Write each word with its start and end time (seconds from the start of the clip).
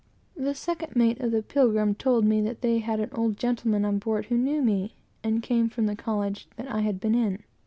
The 0.35 0.55
second 0.55 0.95
mate 0.95 1.19
of 1.21 1.29
the 1.29 1.43
Pilgrim 1.43 1.93
told 1.93 2.25
me 2.25 2.41
that 2.41 2.61
they 2.61 2.79
had 2.79 2.99
an 2.99 3.11
old 3.11 3.37
gentleman 3.37 3.85
on 3.85 3.99
board 3.99 4.25
who 4.25 4.35
knew 4.35 4.63
me, 4.63 4.95
and 5.23 5.43
came 5.43 5.69
from 5.69 5.85
the 5.85 5.95
college 5.95 6.47
that 6.55 6.67
I 6.67 6.79
had 6.81 6.99
been 6.99 7.13
in. 7.13 7.43